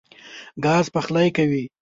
[0.63, 1.63] ګاز پخلی کوي.